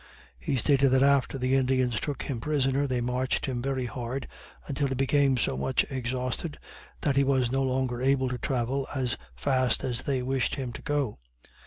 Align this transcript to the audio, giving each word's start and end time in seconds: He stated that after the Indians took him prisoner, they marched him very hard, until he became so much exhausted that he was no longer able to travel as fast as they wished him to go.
He 0.39 0.55
stated 0.57 0.89
that 0.89 1.03
after 1.03 1.37
the 1.37 1.53
Indians 1.53 1.99
took 1.99 2.23
him 2.23 2.41
prisoner, 2.41 2.87
they 2.87 3.01
marched 3.01 3.45
him 3.45 3.61
very 3.61 3.85
hard, 3.85 4.27
until 4.65 4.87
he 4.87 4.95
became 4.95 5.37
so 5.37 5.55
much 5.55 5.85
exhausted 5.91 6.57
that 7.01 7.17
he 7.17 7.23
was 7.23 7.51
no 7.51 7.61
longer 7.61 8.01
able 8.01 8.27
to 8.29 8.39
travel 8.39 8.87
as 8.95 9.15
fast 9.35 9.83
as 9.83 10.01
they 10.01 10.23
wished 10.23 10.55
him 10.55 10.73
to 10.73 10.81
go. 10.81 11.19